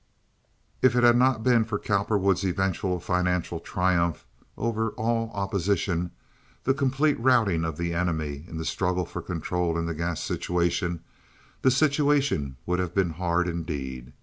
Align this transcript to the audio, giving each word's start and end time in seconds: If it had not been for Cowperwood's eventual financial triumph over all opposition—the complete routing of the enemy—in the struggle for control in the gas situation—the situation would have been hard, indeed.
If 0.81 0.95
it 0.95 1.03
had 1.03 1.15
not 1.15 1.43
been 1.43 1.63
for 1.63 1.77
Cowperwood's 1.77 2.43
eventual 2.43 2.99
financial 2.99 3.59
triumph 3.59 4.25
over 4.57 4.89
all 4.93 5.29
opposition—the 5.35 6.73
complete 6.73 7.19
routing 7.19 7.63
of 7.63 7.77
the 7.77 7.93
enemy—in 7.93 8.57
the 8.57 8.65
struggle 8.65 9.05
for 9.05 9.21
control 9.21 9.77
in 9.77 9.85
the 9.85 9.93
gas 9.93 10.19
situation—the 10.23 11.69
situation 11.69 12.57
would 12.65 12.79
have 12.79 12.95
been 12.95 13.11
hard, 13.11 13.47
indeed. 13.47 14.13